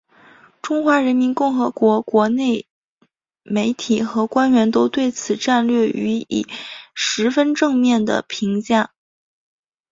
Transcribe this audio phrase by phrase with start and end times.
[0.63, 2.65] 中华人民共和国国内
[3.43, 6.47] 媒体和官员都对此战略予以
[6.95, 8.93] 十分正面的评价。